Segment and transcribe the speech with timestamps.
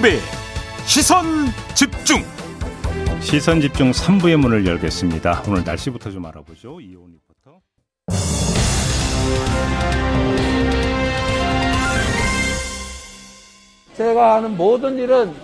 [0.00, 0.18] 김종배
[0.86, 1.24] 시선
[1.74, 2.24] 집중
[3.20, 5.42] 시선 집중 3부의 문을 열겠습니다.
[5.46, 6.80] 오늘 날씨부터 좀 알아보죠.
[6.80, 7.60] 이온 리포터.
[13.96, 15.34] 제가 하는 모든 일은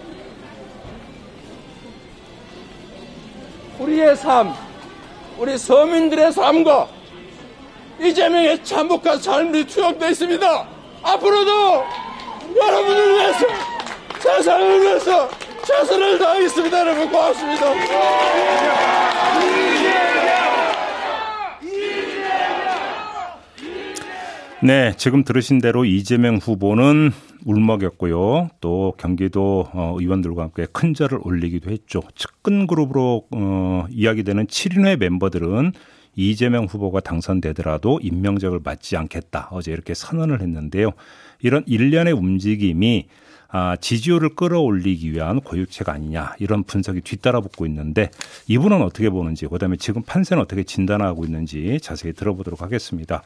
[3.78, 4.54] 우리의 삶,
[5.38, 6.88] 우리 서민들의 삶과
[8.00, 10.68] 이재명의 참혹한 삶이 투영되어 있습니다.
[11.02, 11.84] 앞으로도
[12.56, 13.75] 여러분을 위해서
[14.26, 15.28] 세상을 위해서
[15.64, 16.80] 최선을 다하겠습니다.
[16.80, 17.66] 여러분 고맙습니다.
[24.62, 27.12] 네, 지금 들으신 대로 이재명 후보는
[27.44, 28.50] 울먹였고요.
[28.60, 32.02] 또 경기도 어, 의원들과 함께 큰 절을 올리기도 했죠.
[32.16, 35.72] 측근 그룹으로 어, 이야기되는 7인회 멤버들은
[36.16, 39.50] 이재명 후보가 당선되더라도 임명적을 받지 않겠다.
[39.52, 40.90] 어제 이렇게 선언을 했는데요.
[41.42, 43.06] 이런 일련의 움직임이
[43.58, 48.10] 아, 지지율을 끌어올리기 위한 고유책 아니냐 이런 분석이 뒤따라붙고 있는데
[48.48, 53.22] 이분은 어떻게 보는지 그다음에 지금 판세는 어떻게 진단하고 있는지 자세히 들어보도록 하겠습니다.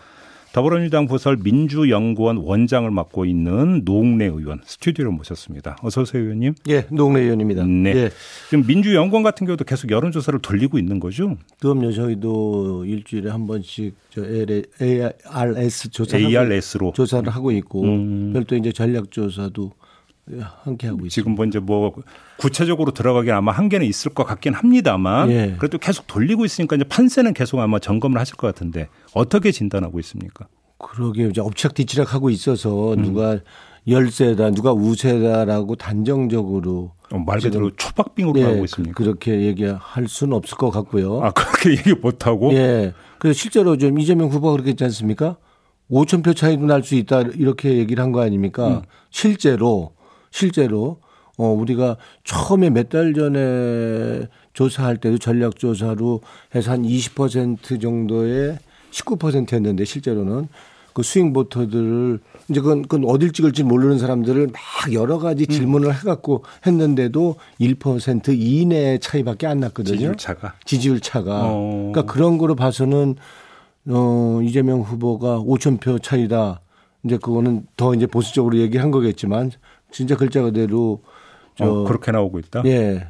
[0.52, 5.76] 더불어민주당 부설 민주연구원 원장을 맡고 있는 노웅래 의원 스튜디오로 모셨습니다.
[5.82, 6.54] 어서 오세요, 의원님.
[6.68, 7.64] 예, 노웅래 의원입니다.
[7.64, 7.96] 네.
[7.96, 8.10] 예.
[8.50, 11.36] 지금 민주연구원 같은 경우도 계속 여론조사를 돌리고 있는 거죠?
[11.60, 11.90] 그럼요.
[11.90, 18.32] 저희도 일주일에 한 번씩 저 ARS 조사 ARS로 조사를 하고 있고 음.
[18.32, 19.72] 별도 이제 전략 조사도
[20.64, 21.10] 함께 하고 있습니다.
[21.14, 21.92] 지금 뭐 이제 뭐
[22.38, 25.56] 구체적으로 들어가긴 아마 한계는 있을 것 같긴 합니다만 예.
[25.58, 30.46] 그래도 계속 돌리고 있으니까 이제 판세는 계속 아마 점검을 하실 것 같은데 어떻게 진단하고 있습니까?
[30.78, 33.02] 그러게 이제 엎치락뒤치락 하고 있어서 음.
[33.02, 33.38] 누가
[33.88, 38.94] 열세다 누가 우세다라고 단정적으로 어, 말 그대로 초박빙으로 예, 하고 있습니까?
[38.94, 41.20] 그렇게 얘기할 수는 없을 것 같고요.
[41.22, 42.52] 아 그렇게 얘기 못 하고?
[42.54, 42.92] 예.
[43.18, 45.36] 그래서 실제로 좀 이재명 후보가 그렇게 했지 않습니까?
[45.90, 48.68] 5천 표 차이도 날 수 있다 이렇게 얘기를 한 거 아닙니까?
[48.68, 48.82] 음.
[49.10, 49.92] 실제로
[50.30, 50.98] 실제로
[51.36, 56.20] 어 우리가 처음에 몇 달 전에 조사할 때도 전략 조사로
[56.54, 58.58] 해서 한 20% 정도의
[58.90, 60.48] 19%였는데 실제로는
[60.92, 62.18] 그 스윙 보터들을
[62.48, 65.48] 이제 그건, 그건 어딜 찍을지 모르는 사람들을 막 여러 가지 음.
[65.48, 69.94] 질문을 해갖고 했는데도 1% 이내의 차이밖에 안 났거든요.
[69.94, 70.54] 지지율 차가.
[70.64, 71.42] 지지율 차가.
[71.44, 71.90] 어.
[71.92, 73.14] 그러니까 그런 거로 봐서는
[73.88, 76.60] 어 이재명 후보가 5천 표 차이다.
[77.04, 79.52] 이제 그거는 더 이제 보수적으로 얘기한 거겠지만
[79.90, 81.02] 진짜 글자 그대로
[81.56, 82.62] 저 어, 그렇게 나오고 있다.
[82.66, 83.06] 예.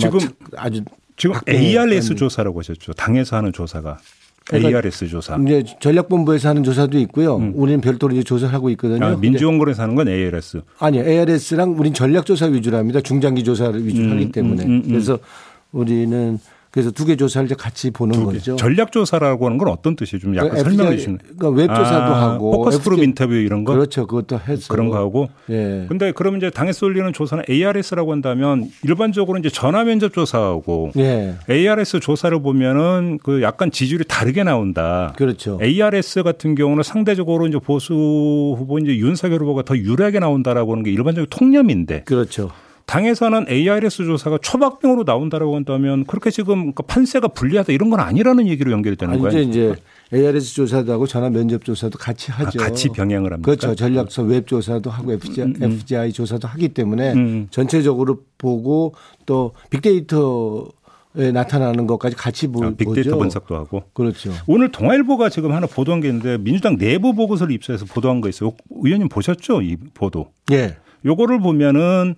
[0.00, 0.20] 지금
[0.56, 0.82] 아주
[1.16, 2.92] 지금 ARS 조사라고 하셨죠.
[2.92, 3.98] 당에서 하는 조사가
[4.46, 5.36] 그러니까 ARS 조사.
[5.36, 7.36] 이제 전략본부에서 하는 조사도 있고요.
[7.36, 7.52] 음.
[7.54, 9.04] 우리는 별도로 이제 조사를 하고 있거든요.
[9.04, 10.62] 아, 민주연구원에서 하는 건 ARS.
[10.78, 11.02] 아니요.
[11.06, 13.00] ARS랑 우린 전략조사 위주로 합니다.
[13.00, 14.64] 중장기 조사를 위주로 음, 하기 때문에.
[14.64, 14.88] 음, 음, 음.
[14.88, 15.18] 그래서
[15.72, 16.38] 우리는
[16.78, 18.54] 그래서 두 개 조사를 이제 같이 보는 거죠.
[18.54, 20.20] 전략 조사라고 하는 건 어떤 뜻이에요?
[20.20, 21.18] 좀 약간 FGI, 설명해 주시면.
[21.36, 23.72] 그러니까 웹 조사도 아, 하고 focus group interview 이런 거.
[23.72, 24.06] 그렇죠.
[24.06, 25.28] 그것도 해서 그런 거 하고.
[25.50, 25.86] 예.
[25.88, 31.34] 근데 그러면 이제 당에서 올리는 조사는 ARS라고 한다면 일반적으로 이제 전화 면접 조사하고 예.
[31.50, 35.12] ARS 조사를 보면은 그 약간 지지율이 다르게 나온다.
[35.16, 35.58] 그렇죠.
[35.60, 37.92] ARS 같은 경우는 상대적으로 이제 보수
[38.56, 42.02] 후보 이제 윤석열 후보가 더 유리하게 나온다라고 하는 게 일반적인 통념인데.
[42.04, 42.50] 그렇죠.
[42.88, 48.72] 당에서는 ARS 조사가 초박빙으로 나온다라고 한다면 그렇게 지금 그 판세가 불리하다 이런 건 아니라는 얘기로
[48.72, 49.40] 연결되는 아니, 거예요.
[49.40, 49.50] 이제
[50.10, 52.58] 이제 ARS 조사도 하고 전화 면접 조사도 같이 아, 하죠.
[52.58, 53.44] 아, 같이 병행을 합니다.
[53.44, 53.74] 그렇죠.
[53.74, 55.72] 전략서 웹 조사도 하고 FGI, 음, 음.
[55.72, 57.48] FGI 조사도 하기 때문에 음.
[57.50, 58.94] 전체적으로 보고
[59.26, 60.66] 또 빅데이터
[61.16, 63.18] 에 나타나는 것까지 같이 보, 아, 빅데이터 보죠.
[63.18, 63.82] 분석도 하고.
[63.92, 64.32] 그렇죠.
[64.46, 68.52] 오늘 동아일보가 지금 하나 보도한 게 있는데 민주당 내부 보고서를 입수해서 보도한 거 있어요.
[68.70, 69.60] 의원님 보셨죠?
[69.60, 70.28] 이 보도.
[70.52, 70.76] 예.
[71.04, 72.14] 요거를 보면은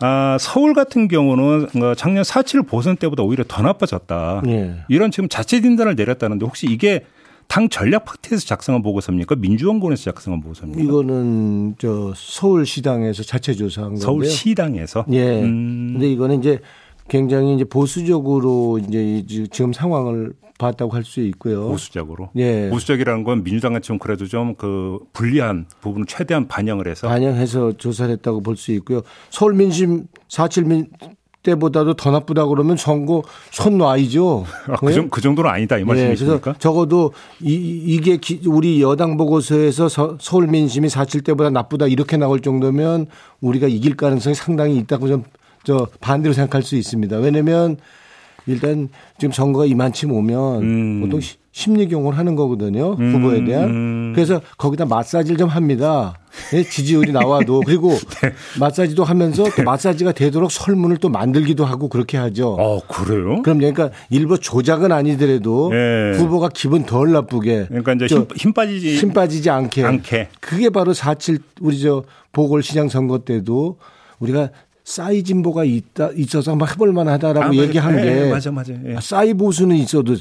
[0.00, 4.42] 아, 서울 같은 경우는 뭐 작년 4.7 보선 때보다 오히려 더 나빠졌다.
[4.46, 4.76] 예.
[4.88, 7.04] 이런 지금 자체 진단을 내렸다는데 혹시 이게
[7.46, 9.36] 당 전략 파트에서 작성한 보고서입니까?
[9.36, 10.82] 민주연구원에서 작성한 보고서입니까?
[10.82, 14.04] 이거는 저 서울시당에서 자체 조사한 건데요.
[14.06, 15.04] 서울시당에서?
[15.12, 15.42] 예.
[15.42, 15.90] 음.
[15.92, 16.58] 근데 이거는 이제
[17.08, 21.68] 굉장히 이제 보수적으로 이제 지금 상황을 봤다고 할 수 있고요.
[21.68, 22.30] 보수적으로.
[22.36, 22.68] 예.
[22.70, 28.12] 보수적이라는 건 민주당 같이 좀 그래도 좀 그 불리한 부분을 최대한 반영을 해서 반영해서 조사를
[28.14, 29.02] 했다고 볼 수 있고요.
[29.30, 30.88] 서울 민심 4.7민
[31.42, 34.46] 때보다도 더 나쁘다 그러면 선거 손 놔이죠.
[34.68, 35.08] 아, 그, 네?
[35.10, 36.52] 그, 정도는 아니다 이 말씀이십니까?
[36.52, 37.52] 네, 적어도 이,
[37.86, 43.06] 이게 우리 여당 보고서에서 서, 울 민심이 4.7 때보다 나쁘다 이렇게 나올 정도면
[43.40, 45.24] 우리가 이길 가능성이 상당히 있다고 좀
[45.64, 47.16] 저 반대로 생각할 수 있습니다.
[47.16, 47.78] 왜냐하면
[48.46, 48.88] 일단
[49.18, 51.00] 지금 선거가 이만치 오면 음.
[51.00, 51.20] 보통
[51.56, 52.96] 심리 경호를 하는 거거든요.
[52.98, 53.14] 음.
[53.14, 53.70] 후보에 대한.
[53.70, 54.12] 음.
[54.14, 56.14] 그래서 거기다 마사지를 좀 합니다.
[56.50, 57.90] 네, 지지율이 나와도 그리고
[58.22, 58.32] 네.
[58.58, 62.56] 마사지도 하면서 또 마사지가 되도록 설문을 또 만들기도 하고 그렇게 하죠.
[62.58, 63.40] 아 그래요?
[63.42, 66.18] 그럼 그러니까 일부 조작은 아니더라도 네.
[66.18, 70.92] 후보가 기분 덜 나쁘게 그러니까 이제 힘, 힘, 빠지지 힘 빠지지 않게 않게 그게 바로
[70.92, 72.02] 4.7 우리 저
[72.32, 73.78] 보궐시장 선거 때도
[74.18, 74.50] 우리가
[74.84, 77.58] 싸이 진보가 있다 있어서 한번 해볼 만하다라고 아, 맞아.
[77.58, 78.72] 얘기한 예, 게 맞아 맞아.
[78.84, 78.96] 예.
[79.00, 80.14] 싸이 보수는 있어도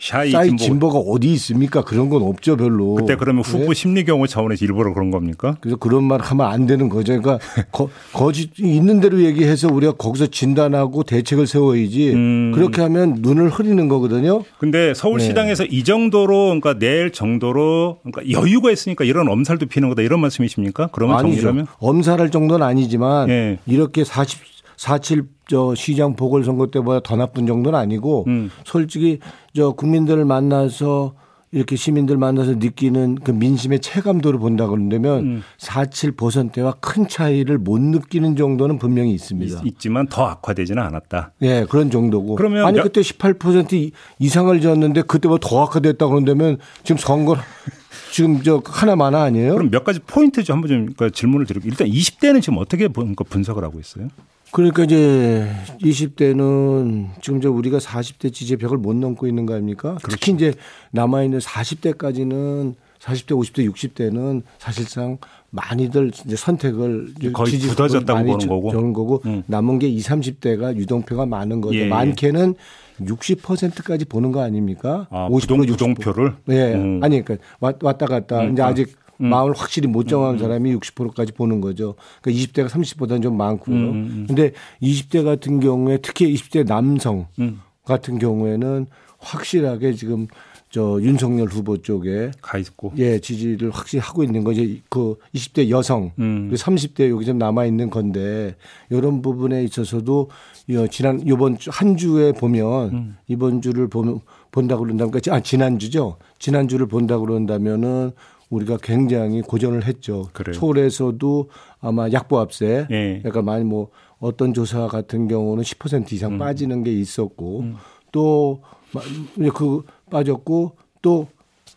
[0.00, 0.64] 샤이 싸이 진보.
[0.64, 1.84] 진보 가 어디 있습니까?
[1.84, 2.94] 그런 건 없죠, 별로.
[2.94, 3.74] 그때 그러면 후보 네?
[3.74, 5.58] 심리 경호 차원에서 일부러 그런 겁니까?
[5.60, 7.20] 그래서 그런 말 하면 안 되는 거죠.
[7.20, 7.38] 그러니까
[7.70, 12.14] 거, 거짓 있는 대로 얘기해서 우리가 거기서 진단하고 대책을 세워야지.
[12.14, 12.52] 음.
[12.54, 14.42] 그렇게 하면 눈을 흐리는 거거든요.
[14.58, 20.20] 근데 서울시당에서 이 정도로 그러니까 낼 정도로 그러니까 여유가 있으니까 이런 엄살도 피는 거다 이런
[20.20, 20.88] 말씀이십니까?
[20.92, 21.42] 그러면 아니죠.
[21.42, 23.58] 정리하면 엄살할 정도는 아니지만 예.
[23.66, 24.40] 이렇게 40,
[24.84, 28.50] 47, 저 시장 보궐선거 때보다 더 나쁜 정도는 아니고 음.
[28.64, 29.18] 솔직히
[29.54, 31.12] 저 국민들을 만나서
[31.52, 35.42] 이렇게 시민들 만나서 느끼는 그 민심의 체감도를 본다 그런다면 음.
[35.58, 39.60] 47%와 큰 차이를 못 느끼는 정도는 분명히 있습니다.
[39.66, 41.32] 있 지만 더 악화되지는 않았다.
[41.42, 42.36] 예, 그런 정도고.
[42.36, 47.36] 그러면 아니 몇- 그때 18% 이- 이상을 졌는데 그때보다 더 악화됐다 그런다면 지금 선거
[48.12, 49.54] 지금 저 하나만 아니에요?
[49.54, 53.14] 그럼 몇 가지 포인트 좀 한번 좀 그러니까 질문을 드리고 일단 20대는 지금 어떻게 분-
[53.14, 54.08] 그 분석을 하고 있어요?
[54.52, 55.48] 그러니까 이제
[55.82, 59.94] 20대는 지금 저 우리가 40대 지지의 벽을 못 넘고 있는 거 아닙니까?
[60.02, 60.08] 그렇죠.
[60.10, 60.54] 특히 이제
[60.90, 65.18] 남아 있는 40대까지는 40대, 50대, 60대는 사실상
[65.50, 68.70] 많이들 이제 선택을 거의 굳어졌다고 보는 거고.
[68.72, 69.42] 저는 거고 음.
[69.46, 71.76] 남은 게 20, 30대가 유동표가 많은 거죠.
[71.76, 71.88] 예, 예.
[71.88, 72.54] 많게는
[73.00, 75.06] 60%까지 보는 거 아닙니까?
[75.10, 76.34] 아, 부동, 부동표를?
[76.50, 76.74] 예.
[76.74, 77.00] 음.
[77.02, 78.94] 아니 그러니까 왔- 왔다 갔다 이제 아직
[79.28, 81.94] 마음을 확실히 못 정한 사람이 60%까지 보는 거죠.
[82.22, 83.76] 그러니까 20대가 30보다는 좀 많고요.
[83.76, 84.52] 음, 근데
[84.82, 87.60] 20대 같은 경우에 특히 20대 남성 음.
[87.84, 88.86] 같은 경우에는
[89.18, 90.26] 확실하게 지금
[90.72, 92.92] 저 윤석열 후보 쪽에 가 있고.
[92.96, 94.82] 예, 지지를 확실히 하고 있는 거지.
[94.88, 96.48] 그 20대 여성, 음.
[96.48, 98.54] 그리고 30대 여기 좀 남아 있는 건데
[98.88, 100.30] 이런 부분에 있어서도
[100.68, 103.16] 이 지난 이번 주 한 주에 보면 음.
[103.26, 104.20] 이번 주를 보면
[104.52, 106.16] 본다 그런다면 그러니까 아 지난 주죠.
[106.38, 108.12] 지난 주를 본다 그런다면은
[108.50, 110.28] 우리가 굉장히 고전을 했죠.
[110.32, 110.52] 그래요.
[110.54, 111.48] 서울에서도
[111.80, 113.18] 아마 약보합세, 예.
[113.22, 113.88] 그러니까 많이 뭐
[114.18, 116.04] 어떤 조사 같은 경우는 10% 음.
[116.14, 117.64] 이상 빠지는 게 있었고
[118.12, 118.60] 또
[118.92, 119.00] 마-
[119.38, 121.28] 이제 그 빠졌고 또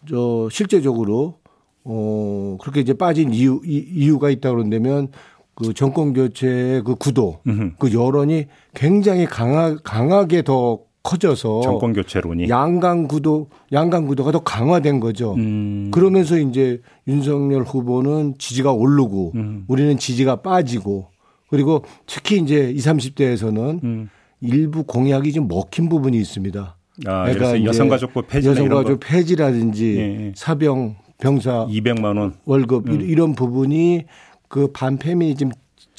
[0.10, 1.36] 저 실제적으로
[1.86, 5.08] 어 그렇게 이제 빠진 이유 이- 이유가 있다 그런다면
[5.56, 7.76] 그 정권 교체의 그 구도 음흠.
[7.80, 12.48] 그 여론이 굉장히 강하, 강하게 더 커져서 정권 교체론이.
[12.48, 15.34] 양강 구도 양강 구도가 더 강화된 거죠.
[15.36, 15.92] 음.
[15.92, 19.66] 그러면서 이제 윤석열 후보는 지지가 오르고 음.
[19.68, 21.08] 우리는 지지가 빠지고
[21.50, 24.10] 그리고 특히 이제 20, 30대에서는 음.
[24.40, 26.78] 일부 공약이 좀 먹힌 부분이 있습니다.
[27.06, 30.34] 아, 들어서 여성가족부 폐지 여성가족 폐지라든지 예, 예.
[30.36, 32.36] 사병 병사 200만 원.
[32.46, 33.02] 월급 음.
[33.02, 34.06] 이- 이런 부분이
[34.48, 35.52] 그 반페미니즘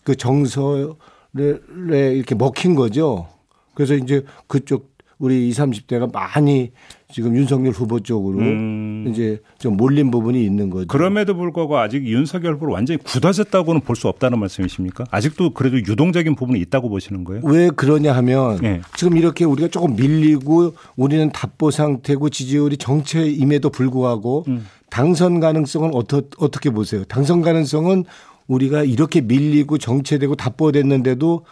[0.02, 0.86] 그 정서에
[1.34, 3.26] 이렇게 먹힌 거죠.
[3.74, 6.72] 그래서 이제 그쪽 우리 20, 30대가 많이
[7.12, 9.06] 지금 윤석열 후보 쪽으로 음.
[9.08, 10.86] 이제 좀 몰린 부분이 있는 거죠.
[10.88, 15.04] 그럼에도 불구하고 아직 윤석열 후보를 완전히 굳어졌다고는 볼 수 없다는 말씀이십니까?
[15.12, 17.42] 아직도 그래도 유동적인 부분이 있다고 보시는 거예요?
[17.44, 18.80] 왜 그러냐 하면 예.
[18.96, 24.66] 지금 이렇게 우리가 조금 밀리고 우리는 답보 상태고 지지율이 정체임에도 불구하고 음.
[24.90, 27.04] 당선 가능성은 어떠, 어떻게 보세요?
[27.04, 28.04] 당선 가능성은
[28.48, 31.44] 우리가 이렇게 밀리고 정체되고 답보됐는데도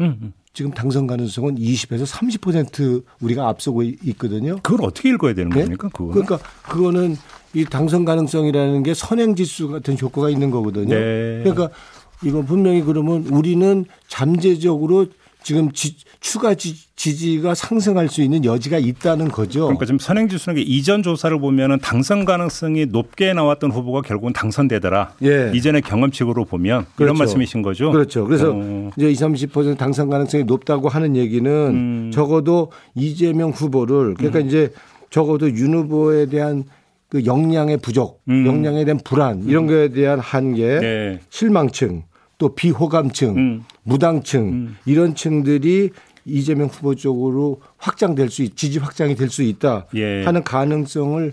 [0.00, 0.32] 음, 음.
[0.58, 4.56] 지금 당선 가능성은 20에서 30% 우리가 앞서고 있- 있거든요.
[4.60, 5.60] 그걸 어떻게 읽어야 되는 네?
[5.62, 5.88] 겁니까?
[5.92, 6.38] 그거 그러니까
[6.68, 7.16] 그거는
[7.54, 10.96] 이 당선 가능성이라는 게 선행 지수 같은 효과가 있는 거거든요.
[10.96, 11.42] 네.
[11.44, 11.70] 그러니까
[12.24, 15.06] 이건 분명히 그러면 우리는 잠재적으로
[15.42, 19.60] 지금 지- 추가 지, 지가 상승할 수 있는 여지가 있다는 거죠.
[19.62, 25.14] 그러니까 지금 선행지수는 게 이전 조사를 보면은 당선 가능성이 높게 나왔던 후보가 결국은 당선되더라.
[25.22, 25.52] 예.
[25.54, 27.14] 이전의 경험칙으로 보면 이런 그렇죠.
[27.18, 27.90] 말씀이신 거죠?
[27.92, 28.24] 그렇죠.
[28.26, 28.90] 그래서 어.
[28.96, 32.10] 이제 20, 30% 당선 가능성이 높다고 하는 얘기는 음.
[32.12, 34.70] 적어도 이재명 후보를 그러니까 이제
[35.10, 36.64] 적어도 윤 후보에 대한
[37.08, 38.44] 그 역량의 부족, 음.
[38.46, 41.20] 역량에 대한 불안 이런 거에 대한 한계, 네.
[41.30, 42.02] 실망층,
[42.36, 43.64] 또 비호감층, 음.
[43.88, 45.90] 무당층 이런 층들이
[46.24, 50.24] 이재명 후보 쪽으로 확장될 수, 있, 지지 확장이 될 수 있다 예.
[50.24, 51.32] 하는 가능성을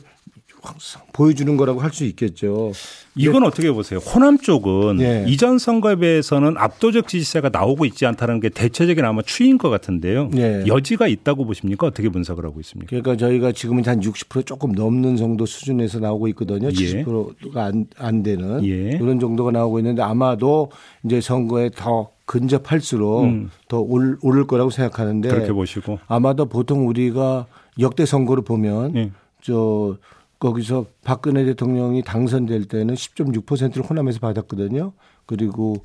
[1.14, 2.72] 보여주는 거라고 할 수 있겠죠.
[3.16, 4.00] 이건 어떻게 보세요?
[4.00, 5.26] 호남 쪽은 예.
[5.28, 10.32] 이전 선거에 비해서는 압도적 지지세가 나오고 있지 않다는 게 대체적인 아마 추이인 것 같은데요.
[10.38, 10.64] 예.
[10.66, 11.86] 여지가 있다고 보십니까?
[11.88, 12.90] 어떻게 분석을 하고 있습니까?
[12.90, 16.68] 그러니까 저희가 지금은 한 60% 조금 넘는 정도 수준에서 나오고 있거든요.
[16.70, 17.04] 예.
[17.04, 18.98] 70%가 안, 안 되는 예.
[18.98, 20.72] 이런 정도가 나오고 있는데 아마도
[21.06, 23.50] 이제 선거에 더 근접할수록 음.
[23.67, 26.00] 더 올, 오를 거라고 생각하는데 그렇게 보시고.
[26.08, 27.46] 아마도 보통 우리가
[27.79, 29.12] 역대 선거를 보면 예.
[29.41, 29.98] 저
[30.39, 34.94] 거기서 박근혜 대통령이 당선될 때는 10.6%를 호남에서 받았거든요.
[35.25, 35.77] 그리고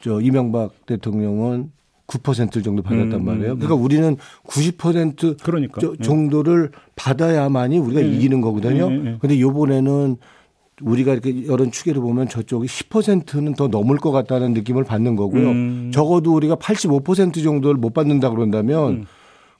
[0.00, 1.72] 저 이명박 대통령은
[2.06, 3.54] 9% 정도 받았단 음, 말이에요.
[3.56, 5.80] 그러니까 우리는 90% 그러니까.
[5.80, 6.02] 저- 예.
[6.04, 8.90] 정도를 받아야만이 우리가 이기는 거거든요.
[8.92, 9.18] 예, 예.
[9.20, 10.16] 근데 요번에는
[10.82, 15.48] 우리가 이렇게 여론 추계를 보면 저쪽이 10%는 더 넘을 것 같다는 느낌을 받는 거고요.
[15.50, 15.90] 음.
[15.92, 19.06] 적어도 우리가 85% 정도를 못 받는다 그런다면 음.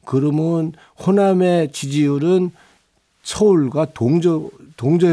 [0.05, 0.73] 그러면
[1.05, 2.51] 호남의 지지율은
[3.23, 5.07] 서울과 동조 동조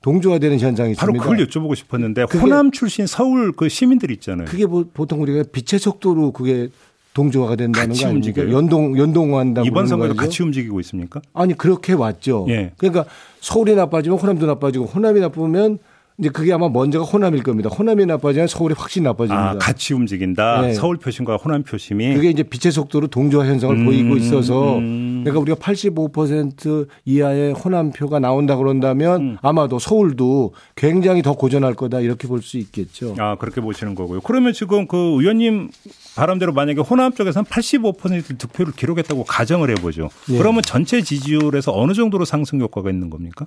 [0.00, 1.22] 동조가 되는 현상이 바로 있습니다.
[1.24, 4.46] 그걸 여쭤보고 싶었는데 호남 출신 서울 그 시민들 있잖아요.
[4.46, 6.68] 그게 뭐 보통 우리가 빛의 속도로 그게
[7.18, 8.40] 동조화가 된다는 같이 거 아닙니까?
[8.42, 8.56] 움직여요?
[8.56, 10.24] 연동 연동한다고 이번 선거에도 거죠.
[10.24, 11.20] 같이 움직이고 있습니까?
[11.34, 12.46] 아니 그렇게 왔죠.
[12.48, 12.72] 예.
[12.76, 13.06] 그러니까
[13.40, 15.78] 서울이 나빠지면 호남도 나빠지고 호남이 나쁘면
[16.20, 17.70] 이제 그게 아마 먼저가 호남일 겁니다.
[17.70, 19.50] 호남이 나빠지면 서울이 확실히 나빠집니다.
[19.50, 20.62] 아, 같이 움직인다.
[20.62, 20.72] 네.
[20.74, 25.22] 서울 표심과 호남 표심이 그게 이제 빛의 속도로 동조화 현상을 음, 보이고 있어서 음.
[25.22, 29.36] 그러니까 우리가 85% 이하의 호남 표가 나온다 그런다면 음.
[29.42, 33.14] 아마도 서울도 굉장히 더 고전할 거다 이렇게 볼 수 있겠죠.
[33.18, 34.20] 아, 그렇게 보시는 거고요.
[34.20, 35.70] 그러면 지금 그 의원님
[36.16, 40.08] 바람대로 만약에 호남 쪽에서 한85% 득표를 기록했다고 가정을 해보죠.
[40.30, 40.38] 예.
[40.38, 43.44] 그러면 전체 지지율에서 어느 정도로 상승 효과가 있는 겁니까?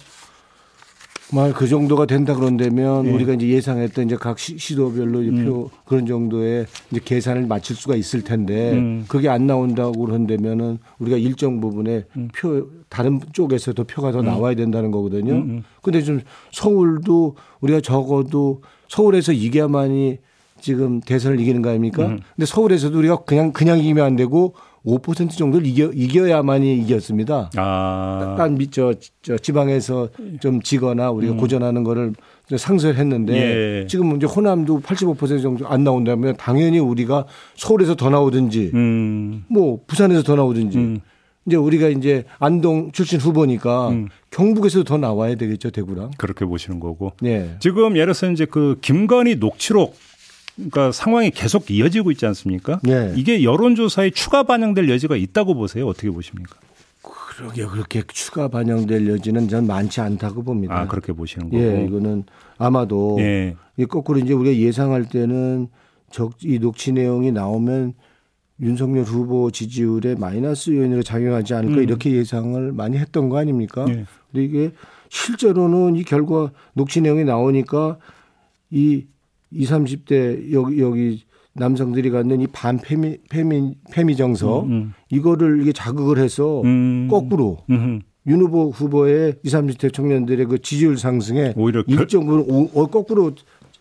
[1.34, 3.12] 말 그 정도가 된다 그런다면 예.
[3.12, 7.96] 우리가 이제 예상했던 이제 각 시- 시도별로 이제 표 그런 정도의 이제 계산을 맞출 수가
[7.96, 9.06] 있을 텐데 음.
[9.08, 12.28] 그게 안 나온다고 그런다면은 우리가 일정 부분에 음.
[12.36, 15.62] 표 다른 쪽에서도 표가 더 나와야 된다는 거거든요.
[15.82, 16.20] 근데 좀
[16.52, 20.18] 서울도 우리가 적어도 서울에서 이겨야만이
[20.60, 22.06] 지금 대선을 이기는 거 아닙니까?
[22.08, 22.20] 음.
[22.36, 24.54] 근데 서울에서도 우리가 그냥 그냥 이기면 안 되고
[24.86, 27.50] 5% 정도를 이겨 이겨야만이 이겼습니다.
[27.56, 30.10] 아, 딴 밑, 저, 저 지방에서
[30.40, 32.14] 좀 지거나 우리가 고전하는 거를
[32.56, 33.38] 상쇄를 했는데 음.
[33.84, 33.88] 예.
[33.88, 40.24] 지금 이제 호남도 85% 정도 안 나온다면 당연히 우리가 서울에서 더 나오든지 음, 뭐 부산에서
[40.24, 41.00] 더 나오든지 음.
[41.46, 44.10] 이제 우리가 이제 안동 출신 후보니까 음.
[44.30, 46.12] 경북에서도 더 나와야 되겠죠 대구랑.
[46.18, 47.14] 그렇게 보시는 거고.
[47.22, 47.56] 네.
[47.60, 49.96] 지금 예를 들어서 이제 그 김건희 녹취록
[50.56, 52.80] 그러니까 상황이 계속 이어지고 있지 않습니까?
[52.84, 53.14] 네.
[53.16, 55.88] 이게 여론조사에 추가 반영될 여지가 있다고 보세요.
[55.88, 56.58] 어떻게 보십니까?
[57.02, 60.80] 그러게 그렇게 추가 반영될 여지는 전 많지 않다고 봅니다.
[60.80, 61.62] 아, 그렇게 보시는 거고.
[61.62, 62.26] 예, 이거는
[62.58, 63.56] 아마도 예.
[63.78, 65.68] 이 거꾸로 이제 우리가 예상할 때는
[66.12, 67.94] 적, 이 녹취 내용이 나오면
[68.60, 73.86] 윤석열 후보 지지율에 마이너스 요인으로 작용하지 않을까 이렇게 예상을 많이 했던 거 아닙니까?
[73.86, 73.90] 음.
[73.90, 74.06] 예.
[74.32, 74.72] 근데 이게
[75.10, 77.98] 실제로는 이 결과 녹취 내용이 나오니까
[78.70, 79.06] 이
[79.52, 79.70] 20,
[80.06, 86.62] 30대 여기 여기 남성들이 갖는 이 반페미 페미 페미 정서 음, 이거를 이게 자극을 해서
[86.64, 87.08] 음.
[87.10, 88.02] 거꾸로 음.
[88.28, 92.86] 윤 후보 후보의 20, 30대 청년들의 그 지지율 상승에 오히려 결- 일정 부분 오- 어,
[92.88, 93.32] 거꾸로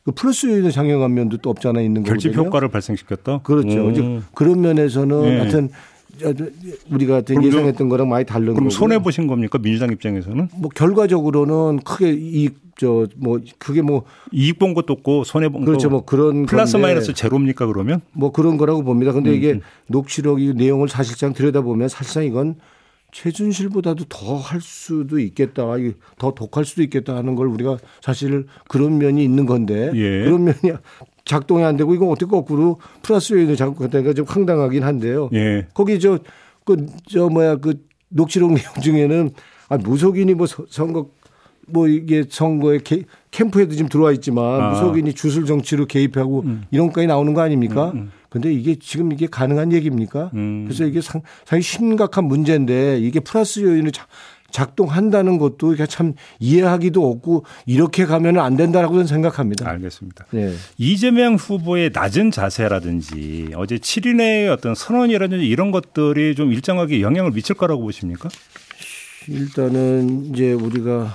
[0.02, 2.46] 그 플러스 요인을 작용한 면도 또 없잖아 있는 결집 거거든요.
[2.48, 3.40] 효과를 발생시켰다.
[3.42, 3.68] 그렇죠.
[3.86, 3.90] 음.
[3.92, 5.38] 이제 그런 면에서는 예.
[5.40, 5.68] 하여튼
[6.90, 8.70] 우리가 그럼 좀- 예상했던 거랑 많이 다른 그럼 거고.
[8.70, 15.24] 손해 보신 겁니까 민주당 입장에서는 뭐 결과적으로는 크게 이저뭐 그게 뭐 이익 본 것도 없고
[15.24, 15.88] 손해 본 그렇죠.
[15.88, 15.96] 거.
[15.96, 18.00] 뭐 그런 플러스 마이너스 제로입니까 그러면?
[18.12, 19.12] 뭐 그런 거라고 봅니다.
[19.12, 22.56] 근데 음, 이게 녹취록 이 내용을 사실상 들여다보면 사실상 이건
[23.12, 29.22] 최준실보다도 더 할 수도 있겠다, 이더 독할 수도 있겠다 하는 걸 우리가 사실 그런 면이
[29.24, 30.24] 있는 건데 예.
[30.24, 30.58] 그런 면이
[31.30, 35.30] 작동이 안 되고 이건 어떻게 거꾸로 플러스 요인을 작동했다니까 좀 황당하긴 한데요.
[35.32, 35.66] 예.
[35.72, 36.18] 거기 저
[36.64, 36.76] 그
[37.08, 37.74] 저 뭐야 그
[38.08, 39.30] 녹취록 내용 중에는
[39.68, 41.08] 아 무속인이 뭐 서- 선거
[41.68, 44.70] 뭐 이게 선거에 개- 캠프에도 지금 들어와 있지만 아.
[44.70, 47.92] 무속인이 주술 정치로 개입하고 이런 것까지 나오는 거 아닙니까?
[48.28, 50.30] 근데 이게 지금 이게 가능한 얘기입니까?
[50.34, 50.64] 음.
[50.66, 54.06] 그래서 이게 상, 상당히 심각한 문제인데 이게 플러스 요인을 작-
[54.50, 59.68] 작동한다는 것도 참 이해하기도 없고 이렇게 가면 안 된다라고 저는 생각합니다.
[59.68, 60.26] 알겠습니다.
[60.30, 60.54] 네.
[60.78, 67.82] 이재명 후보의 낮은 자세라든지 어제 7인의 어떤 선언이라든지 이런 것들이 좀 일정하게 영향을 미칠 거라고
[67.82, 68.28] 보십니까?
[69.28, 71.12] 일단은 이제 우리가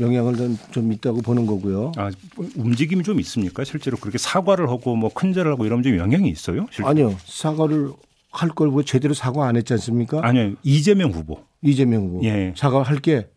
[0.00, 1.92] 영향을 좀- 좀 있다고 보는 거고요.
[1.96, 2.10] 아,
[2.56, 3.64] 움직임이 좀 있습니까?
[3.64, 6.66] 실제로 그렇게 사과를 하고 뭐 큰절을 하고 이러면 좀 영향이 있어요?
[6.70, 6.88] 실제로?
[6.88, 7.16] 아니요.
[7.26, 7.90] 사과를
[8.30, 10.20] 할 걸 왜 제대로 사과 안 했지 않습니까?
[10.22, 10.52] 아니요.
[10.62, 11.40] 이재명 후보.
[11.62, 12.24] 이재명 후보.
[12.24, 12.52] 예.
[12.56, 13.28] 사과할 게.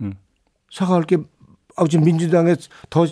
[0.00, 0.14] 음.
[0.70, 1.18] 사과할 게.
[1.76, 2.54] 아, 지금 민주당에
[2.90, 3.06] 더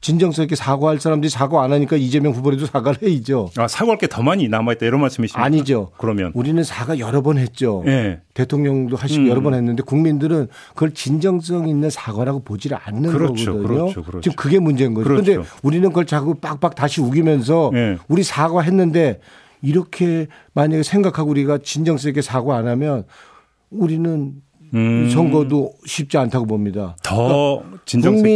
[0.00, 3.50] 진정성 있게 사과할 사람들이 사과 안 하니까 이재명 후보라도 사과를 해야죠.
[3.56, 5.44] 아, 사과할 게 더 많이 남아있다 이런 말씀이십니까?
[5.44, 5.92] 아니죠.
[5.98, 6.32] 그러면.
[6.34, 7.84] 우리는 사과 여러 번 했죠.
[7.86, 8.20] 예.
[8.34, 9.28] 대통령도 하시고 음.
[9.28, 13.68] 여러 번 했는데 국민들은 그걸 진정성 있는 사과라고 보지를 않는 그렇죠, 거거든요.
[13.84, 14.20] 그렇죠, 그렇죠.
[14.22, 15.08] 지금 그게 문제인 거죠.
[15.08, 15.48] 그런데 그렇죠.
[15.62, 17.98] 우리는 그걸 자꾸 빡빡 다시 우기면서 예.
[18.08, 19.20] 우리 사과했는데
[19.62, 23.04] 이렇게 만약에 생각하고 우리가 진정성 있게 사과 안 하면
[23.70, 24.34] 우리는
[24.74, 25.08] 음.
[25.10, 26.96] 선거도 쉽지 않다고 봅니다.
[27.02, 27.62] 더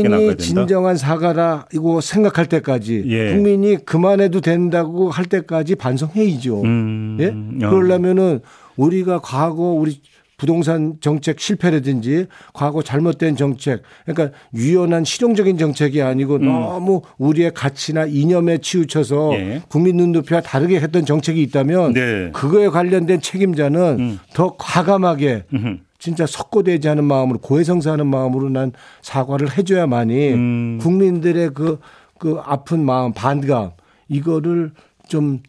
[0.07, 0.37] 나가야 국민이.
[0.37, 3.33] 진정한 사과라 이거 생각할 때까지 예.
[3.33, 6.63] 국민이 그만해도 된다고 할 때까지 반성해야죠.
[6.63, 7.17] 음.
[7.21, 7.65] 예?
[7.65, 7.71] 어.
[7.71, 8.41] 그러려면은
[8.77, 10.01] 우리가 과거 우리
[10.37, 18.59] 부동산 정책 실패라든지 과거 잘못된 정책 그러니까 유연한 실용적인 정책이 아니고 너무 우리의 가치나 이념에
[18.59, 19.35] 치우쳐서 음.
[19.35, 19.63] 예.
[19.69, 22.31] 국민 눈높이와 다르게 했던 정책이 있다면 네.
[22.33, 24.19] 그거에 관련된 책임자는 음.
[24.35, 25.79] 더 과감하게 음흠.
[25.99, 30.79] 진짜 석고되지 않은 마음으로 고해성사하는 마음으로 난 사과를 해줘야만이 음.
[30.83, 31.81] 국민들의 그,
[32.19, 33.71] 그 아픈 마음, 반감
[34.09, 34.73] 이거를
[35.09, 35.41] 좀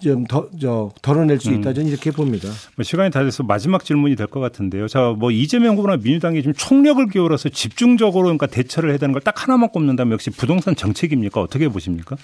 [0.00, 1.72] 좀 더, 저, 덜어낼 수 있다.
[1.72, 2.48] 저는 이렇게 봅니다.
[2.76, 4.88] 뭐 시간이 다 돼서 마지막 질문이 될 것 같은데요.
[4.88, 9.42] 자, 뭐 이재명 후보나 민주당이 지금 총력을 기울여서 집중적으로 그러니까 대처를 해야 되는 걸 딱
[9.42, 11.40] 하나만 꼽는다면 역시 부동산 정책입니까?
[11.40, 12.16] 어떻게 보십니까?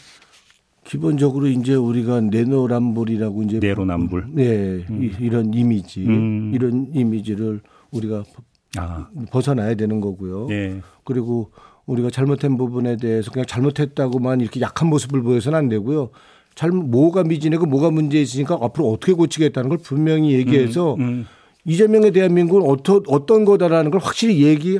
[0.84, 4.26] 기본적으로 이제 우리가 내노남불이라고 이제 내로남불.
[4.32, 6.52] 네, 이- 이런 이미지, 음.
[6.54, 8.24] 이런 이미지를 우리가
[8.76, 10.48] 아, 벗어나야 되는 거고요.
[10.50, 10.80] 예.
[11.04, 11.52] 그리고
[11.86, 16.10] 우리가 잘못한 부분에 대해서 그냥 잘못했다고만 이렇게 약한 모습을 보여서는 안 되고요.
[16.54, 21.26] 잘못 뭐가 미진하고 뭐가 문제 있으니까 앞으로 어떻게 고치겠다는 걸 분명히 얘기해서 음.
[21.66, 24.78] 이재명의 대한민국은 어떤 어떤 거다라는 걸 확실히 얘기해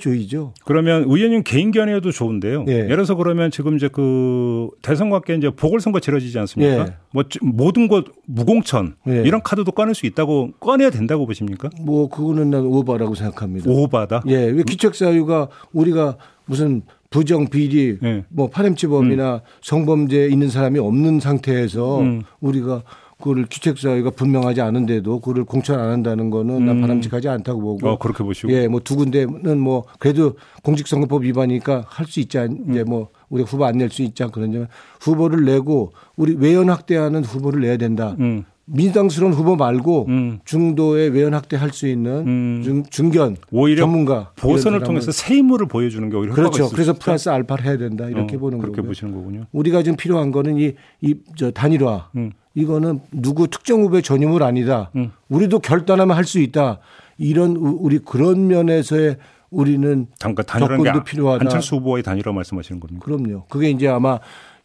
[0.00, 0.54] 줘야죠.
[0.64, 2.64] 그러면 의원님 개인 견해도 좋은데요.
[2.68, 2.72] 예.
[2.72, 6.86] 예를 들어서 그러면 지금 이제 그 대선과 함께 이제 보궐선거 치러지지 않습니까?
[6.86, 6.94] 예.
[7.12, 9.22] 뭐 지- 모든 것 무공천 예.
[9.26, 11.68] 이런 카드도 꺼낼 수 있다고 꺼내야 된다고 보십니까?
[11.82, 13.70] 뭐 그거는 난 오바라고 생각합니다.
[13.70, 14.22] 오바다.
[14.28, 18.24] 예, 왜 기책사유가 우리가 무슨 부정 비리, 예.
[18.30, 22.22] 뭐 파렴치범이나 성범죄 있는 사람이 없는 상태에서 음.
[22.40, 22.82] 우리가
[23.18, 27.88] 그거를 기책사유가 분명하지 않은데도 그거를 공천 안 한다는 거는 난 바람직하지 않다고 보고.
[27.88, 28.52] 어, 그렇게 보시고.
[28.52, 33.44] 예, 뭐 두 군데는 뭐 그래도 공직선거법 위반이니까 할 수 있지 않, 이제 뭐 우리
[33.44, 34.66] 후보 안 낼 수 있지 않 그런 점
[35.00, 38.16] 후보를 내고 우리 외연 확대하는 후보를 내야 된다.
[38.18, 38.44] 음.
[38.64, 40.38] 민주당스러운 후보 말고 음.
[40.44, 42.60] 중도에 외연 확대할 수 있는 음.
[42.64, 46.68] 중, 중견 오히려 전문가 보선을 통해서 새 인물을 보여주는 게 오히려 그렇죠.
[46.70, 46.92] 그래서.
[46.92, 48.88] 플러스 알파를 해야 된다 이렇게 어, 보는 그렇게 거고요.
[48.90, 49.46] 보시는 거군요.
[49.52, 52.10] 우리가 지금 필요한 거는 이 이 저 단일화.
[52.16, 52.32] 음.
[52.54, 54.90] 이거는 누구 특정 후보의 전유물 아니다.
[54.94, 55.10] 음.
[55.28, 56.78] 우리도 결단하면 할 수 있다.
[57.18, 59.16] 이런 우- 우리 그런 면에서의
[59.50, 61.44] 우리는 잠깐 접근도 아- 필요하다.
[61.44, 63.04] 안철수 후보의 단일화 말씀하시는 겁니까?
[63.04, 63.44] 그럼요.
[63.48, 64.18] 그게 이제 아마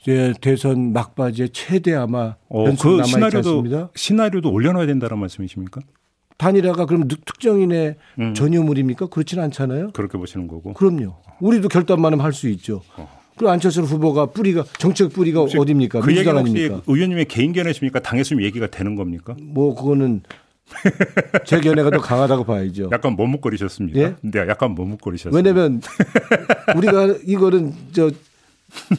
[0.07, 3.89] 이제 대선 막바지에 최대 아마 어, 그 시나리오도 않습니다.
[3.93, 5.81] 시나리오도 올려놔야 된다는 말씀이십니까?
[6.37, 8.33] 단일화가 그럼 특- 특정인의 음.
[8.33, 9.07] 전유물입니까?
[9.07, 9.91] 그렇지는 않잖아요.
[9.91, 10.71] 그렇게 보시는 거고.
[10.73, 11.15] 그럼요.
[11.41, 12.83] 우리도 결단만 하면 할수 있죠.
[13.35, 15.99] 그리고 안철수 후보가 뿌리가 정책 뿌리가 어디입니까?
[15.99, 16.71] 그 얘기는 혹시?
[16.87, 17.99] 의원님의 개인 견해십니까?
[17.99, 19.35] 당에서 얘기가 되는 겁니까?
[19.41, 20.21] 뭐 그거는
[21.45, 22.89] 제 견해가 더 강하다고 봐야죠.
[22.93, 23.99] 약간 머뭇거리셨습니까?
[23.99, 24.15] 예?
[24.21, 25.35] 네, 약간 머뭇거리셨어요.
[25.35, 25.81] 왜냐면
[26.77, 28.09] 우리가 이거는 저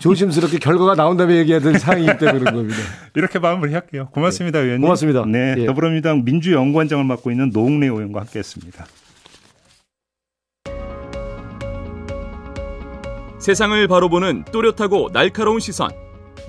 [0.00, 2.78] 조심스럽게 결과가 나온 다음에 얘기해야 될 사항이기 때문에 그런 겁니다.
[3.14, 4.08] 이렇게 마무리할게요.
[4.10, 4.82] 고맙습니다, 의원님.
[4.82, 5.24] 고맙습니다.
[5.26, 5.66] 네, 예.
[5.66, 8.86] 더불어민주당 민주연구원장을 맡고 있는 노웅래 의원과 함께했습니다.
[13.38, 15.90] 세상을 바로 보는 또렷하고 날카로운 시선.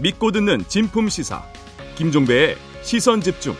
[0.01, 1.43] 믿고 듣는 진품 시사.
[1.95, 3.53] 김종배의 시선 집중.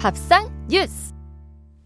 [0.00, 1.12] 밥상 뉴스.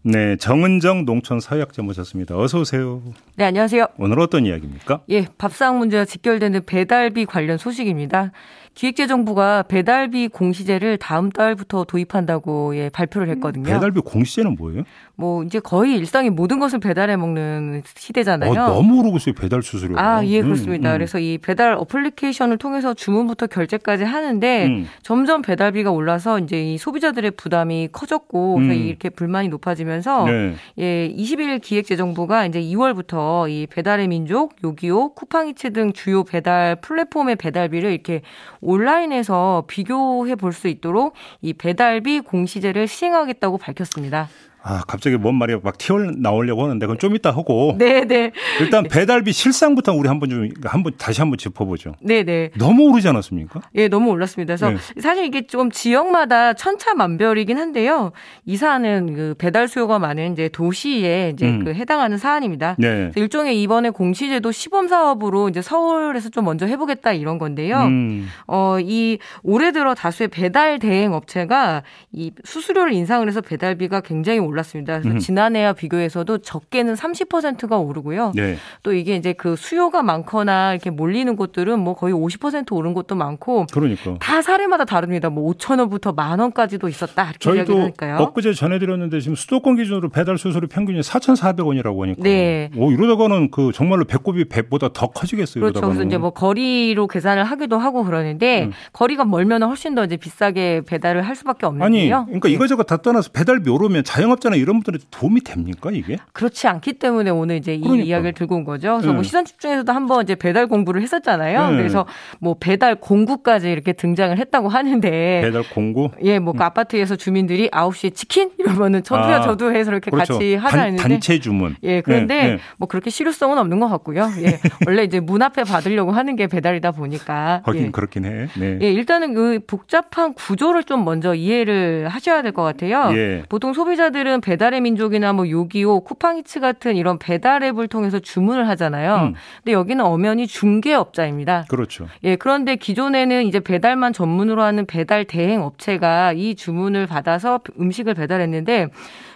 [0.01, 2.37] 네, 정은정 농촌 사회학자 모셨습니다.
[2.37, 3.01] 어서 오세요.
[3.35, 3.87] 네, 안녕하세요.
[3.97, 5.01] 오늘 어떤 이야기입니까?
[5.09, 8.31] 예, 밥상 문제와 직결되는 배달비 관련 소식입니다.
[8.73, 13.65] 기획재정부가 배달비 공시제를 다음 달부터 도입한다고 예, 발표를 했거든요.
[13.65, 14.83] 배달비 공시제는 뭐예요?
[15.15, 18.51] 뭐 이제 거의 일상의 모든 것을 배달해 먹는 시대잖아요.
[18.51, 19.97] 어, 너무 오르고 있어요, 배달 수수료.
[19.99, 20.91] 아, 예, 그렇습니다.
[20.93, 24.87] 그래서 이 배달 어플리케이션을 통해서 주문부터 결제까지 하는데 음.
[25.03, 28.71] 점점 배달비가 올라서 이제 이 소비자들의 부담이 커졌고 음.
[28.71, 30.55] 이렇게 불만이 높아지면서 네.
[30.79, 37.91] 예, 20일 기획재정부가 이제 2월부터 이 배달의 민족, 요기요, 쿠팡이츠 등 주요 배달 플랫폼의 배달비를
[37.91, 38.21] 이렇게
[38.61, 44.29] 온라인에서 비교해 볼 수 있도록 이 배달비 공시제를 시행하겠다고 밝혔습니다.
[44.67, 48.31] 아, 갑자기 뭔 말이 막 튀어나오려고 하는데 그건 좀 이따 하고 네, 네.
[48.59, 51.93] 일단 배달비 실상부터 우리 한번 좀 한번 다시 한번 짚어보죠.
[52.01, 52.49] 네, 네.
[52.57, 53.61] 너무 오르지 않았습니까?
[53.75, 54.55] 예, 너무 올랐습니다.
[54.55, 55.01] 그래서 네.
[55.01, 58.11] 사실 이게 좀 지역마다 천차만별이긴 한데요.
[58.45, 61.63] 이 사안은 그 배달 수요가 많은 이제 도시에 이제 음.
[61.63, 62.75] 그 해당하는 사안입니다.
[62.79, 63.11] 네.
[63.15, 67.81] 일종의 이번에 공시제도 시범 사업으로 이제 서울에서 좀 먼저 해보겠다 이런 건데요.
[67.81, 68.27] 음.
[68.47, 74.54] 어, 이 올해 들어 다수의 배달 대행 업체가 이 수수료를 인상을 해서 배달비가 굉장히 올
[74.55, 74.99] 랐습니다.
[74.99, 75.19] 그래서 음.
[75.19, 78.31] 지난해와 비교해서도 적게는 30%가 오르고요.
[78.35, 78.55] 네.
[78.83, 83.67] 또 이게 이제 그 수요가 많거나 이렇게 몰리는 곳들은 뭐 거의 50% 오른 곳도 많고
[83.71, 84.15] 그러니까.
[84.19, 85.29] 다 사례마다 다릅니다.
[85.29, 88.17] 뭐 5천 원부터 만 원까지도 있었다 이렇게 이야기를 저희도 하니까요.
[88.17, 92.23] 엊그제 전해드렸는데 지금 수도권 기준으로 배달 수수료 평균이 4,400원이라고 하니까.
[92.23, 92.69] 네.
[92.77, 95.61] 오, 이러다가는 그 정말로 배꼽이 배보다 더 커지겠어요.
[95.61, 95.73] 그렇죠.
[95.81, 96.07] 그래서 이러다가는.
[96.07, 98.71] 이제 뭐 거리로 계산을 하기도 하고 그러는데 음.
[98.93, 102.25] 거리가 멀면 훨씬 더 이제 비싸게 배달을 할 수밖에 아니, 없는데요.
[102.25, 102.53] 그러니까 예.
[102.53, 106.17] 이거저거 다 떠나서 배달비 오르면 자영업자 나 이런 분들이 도움이 됩니까 이게?
[106.33, 108.05] 그렇지 않기 때문에 오늘 이제 이 그러니까.
[108.05, 108.93] 이야기를 들고 온 거죠.
[108.93, 109.13] 그래서 네.
[109.13, 111.71] 뭐 시선 집중에서도 한번 이제 배달 공부를 했었잖아요.
[111.71, 111.77] 네.
[111.77, 112.05] 그래서
[112.39, 116.11] 뭐 배달 공구까지 이렇게 등장을 했다고 하는데 배달 공구.
[116.23, 119.41] 예, 뭐그 아파트에서 주민들이 9시에 치킨 이러면은 저도요, 아.
[119.41, 120.33] 저도요 주도해서 이렇게 그렇죠.
[120.33, 121.75] 같이 하자 단, 했는데 단체 주문.
[121.83, 122.59] 예, 그런데 예, 예.
[122.77, 124.29] 뭐 그렇게 실효성은 없는 것 같고요.
[124.41, 124.59] 예.
[124.87, 127.61] 원래 이제 문 앞에 받으려고 하는 게 배달이다 보니까.
[127.65, 127.91] 하긴 예.
[127.91, 128.47] 그렇긴 해.
[128.57, 128.79] 네.
[128.81, 133.09] 예, 일단은 그 복잡한 구조를 좀 먼저 이해를 하셔야 될 것 같아요.
[133.15, 133.43] 예.
[133.49, 139.15] 보통 소비자들은 배달의 민족이나 뭐 요기요, 쿠팡이츠 같은 이런 배달 앱을 통해서 주문을 하잖아요.
[139.15, 139.33] 음.
[139.63, 141.65] 근데 여기는 엄연히 중개업자입니다.
[141.69, 142.07] 그렇죠.
[142.23, 148.89] 예, 그런데 기존에는 이제 배달만 전문으로 하는 배달 대행 업체가 이 주문을 받아서 음식을 배달했는데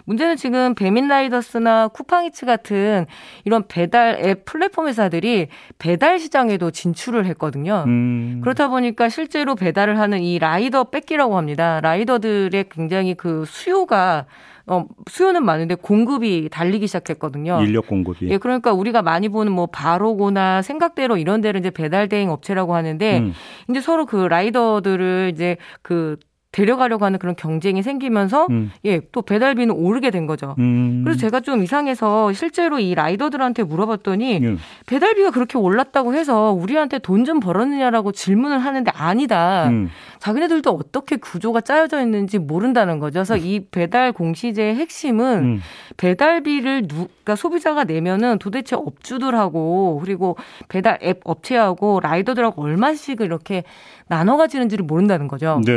[0.09, 3.05] 문제는 지금 배민라이더스나 쿠팡이츠 같은
[3.45, 7.83] 이런 배달 앱 플랫폼 회사들이 배달 시장에도 진출을 했거든요.
[7.85, 8.41] 음.
[8.41, 11.79] 그렇다 보니까 실제로 배달을 하는 이 라이더 뺏기라고 합니다.
[11.81, 14.25] 라이더들의 굉장히 그 수요가
[14.65, 17.61] 어, 수요는 많은데 공급이 달리기 시작했거든요.
[17.61, 18.29] 인력 공급이.
[18.29, 23.19] 예, 그러니까 우리가 많이 보는 뭐 바로고나 생각대로 이런 데를 이제 배달 대행 업체라고 하는데
[23.19, 23.33] 음.
[23.69, 26.17] 이제 서로 그 라이더들을 이제 그
[26.51, 28.71] 데려가려고 하는 그런 경쟁이 생기면서 음.
[28.83, 30.55] 예, 또 배달비는 오르게 된 거죠.
[30.57, 31.01] 음.
[31.03, 34.55] 그래서 제가 좀 이상해서 실제로 이 라이더들한테 물어봤더니 예.
[34.87, 39.67] 배달비가 그렇게 올랐다고 해서 우리한테 돈 좀 벌었느냐라고 질문을 하는데 아니다.
[39.69, 39.89] 음.
[40.17, 43.19] 자기네들도 어떻게 구조가 짜여져 있는지 모른다는 거죠.
[43.19, 45.61] 그래서 이 배달 공시제의 핵심은 음.
[45.97, 50.37] 배달비를 누, 그러니까 소비자가 내면은 도대체 업주들하고 그리고
[50.69, 53.63] 배달 앱 업체하고 라이더들하고 얼마씩 이렇게
[54.09, 55.61] 나눠 가지는지를 모른다는 거죠.
[55.65, 55.71] 네.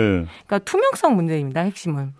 [0.47, 1.61] 그러니까 투명성 문제입니다.
[1.61, 2.15] 핵심은.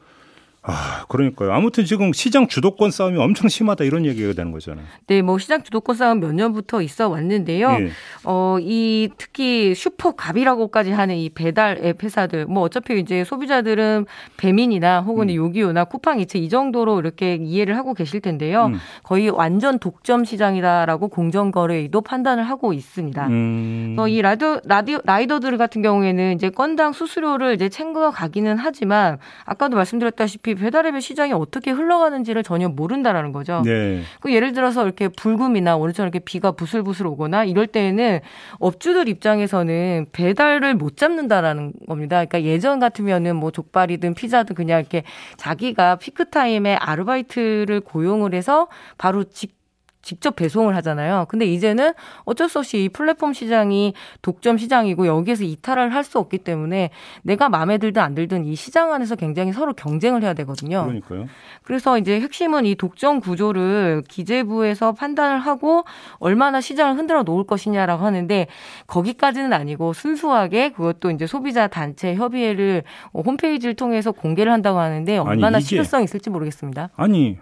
[0.65, 1.53] 아, 그러니까요.
[1.53, 4.85] 아무튼 지금 시장 주도권 싸움이 엄청 심하다 이런 얘기가 되는 거잖아요.
[5.09, 7.69] 네, 뭐 시장 주도권 싸움 몇 년부터 있어 왔는데요.
[7.81, 7.89] 예.
[8.23, 15.31] 어, 이 특히 슈퍼갑이라고까지 하는 이 배달 앱 회사들, 뭐 어차피 이제 소비자들은 배민이나 혹은
[15.31, 15.35] 음.
[15.35, 18.67] 요기요나 쿠팡이츠 이 정도로 이렇게 이해를 하고 계실 텐데요.
[18.67, 18.79] 음.
[19.03, 23.27] 거의 완전 독점 시장이다라고 공정거래위도 판단을 하고 있습니다.
[23.27, 23.95] 음.
[23.97, 29.77] 그래서 이 라디오, 라디오, 라이더들 같은 경우에는 이제 건당 수수료를 이제 챙겨 가기는 하지만 아까도
[29.77, 33.63] 말씀드렸다시피 배달앱의 시장이 어떻게 흘러가는지를 전혀 모른다라는 거죠.
[33.65, 34.03] 네.
[34.21, 38.21] 그 예를 들어서 이렇게 불금이나 오늘처럼 이렇게 비가 부슬부슬 오거나 이럴 때에는
[38.59, 42.25] 업주들 입장에서는 배달을 못 잡는다라는 겁니다.
[42.25, 45.05] 그러니까 예전 같으면은 뭐 족발이든 피자든 그냥 이렇게
[45.37, 49.62] 자기가 피크 타임에 아르바이트를 고용을 해서 바로 직
[50.03, 51.27] 직접 배송을 하잖아요.
[51.29, 51.93] 근데 이제는
[52.25, 56.91] 어쩔 수 없이 이 플랫폼 시장이 독점 시장이고 여기에서 이탈을 할 수 없기 때문에
[57.23, 60.83] 내가 마음에 들든 안 들든 이 시장 안에서 굉장히 서로 경쟁을 해야 되거든요.
[60.85, 61.27] 그러니까요.
[61.63, 65.85] 그래서 이제 핵심은 이 독점 구조를 기재부에서 판단을 하고
[66.19, 68.49] 얼마나 시장을 흔들어 놓을 것이냐라고 하는데
[68.89, 72.83] 거기까지는 아니고 순수하게 그것도 이제 소비자 단체 협의회를
[73.15, 76.91] 홈페이지를 통해서 공개를 한다고 하는데 얼마나 이게- 실효성이 있을지 모르겠습니다.
[76.97, 77.39] 아니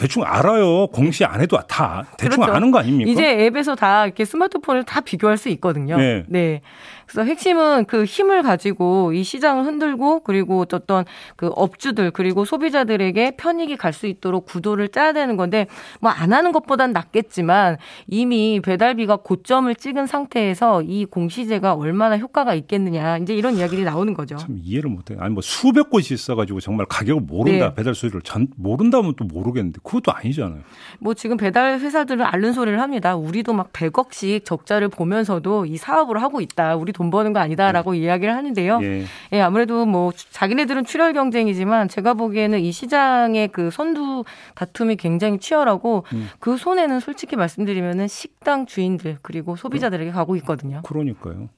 [0.00, 0.86] 대충 알아요.
[0.86, 2.56] 공시 안 해도 다 대충 그렇죠.
[2.56, 3.10] 아는 거 아닙니까?
[3.10, 5.96] 이제 앱에서 다 이렇게 스마트폰을 다 비교할 수 있거든요.
[6.26, 6.62] 네.
[7.06, 13.76] 그래서 핵심은 그 힘을 가지고 이 시장을 흔들고 그리고 어떤 그 업주들 그리고 소비자들에게 편익이
[13.76, 15.66] 갈 수 있도록 구도를 짜야 되는 건데
[16.00, 23.18] 뭐 안 하는 것보단 낫겠지만 이미 배달비가 고점을 찍은 상태에서 이 공시제가 얼마나 효과가 있겠느냐
[23.18, 24.36] 이제 이런 이야기들이 나오는 거죠.
[24.36, 25.16] 참 이해를 못해.
[25.18, 27.74] 아니 뭐 수백 곳이 있어가지고 정말 가격을 모른다 네.
[27.74, 30.60] 배달 수수료를 전 모른다면 또 모르겠는데 그것도 아니잖아요.
[31.00, 33.16] 뭐 지금 배달 회사들은 앓는 소리를 합니다.
[33.16, 36.76] 우리도 막 100억씩 적자를 보면서도 이 사업을 하고 있다.
[36.76, 38.78] 우리 돈 버는 거 아니다라고 이야기를 하는데요.
[38.82, 39.04] 예.
[39.32, 44.24] 예, 아무래도 뭐 자기네들은 출혈 경쟁이지만 제가 보기에는 이 시장의 그 선두
[44.54, 46.28] 다툼이 굉장히 치열하고 음.
[46.38, 50.82] 그 손에는 솔직히 말씀드리면은 식당 주인들 그리고 소비자들에게 가고 있거든요.
[50.82, 51.48] 그러니까요.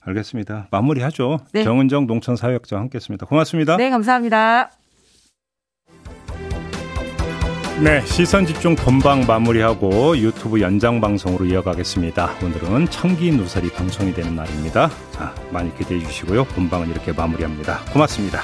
[0.00, 0.68] 알겠습니다.
[0.70, 1.38] 마무리하죠.
[1.52, 1.64] 네.
[1.64, 3.24] 정은정 농촌사회학장 함께했습니다.
[3.24, 3.78] 고맙습니다.
[3.78, 4.70] 네, 감사합니다.
[7.84, 12.36] 네, 시선 집중 본방 마무리하고 유튜브 연장 방송으로 이어가겠습니다.
[12.42, 14.88] 오늘은 청기 누설이 방송이 되는 날입니다.
[15.12, 16.44] 자, 많이 기대해 주시고요.
[16.44, 17.80] 본방은 이렇게 마무리합니다.
[17.92, 18.40] 고맙습니다.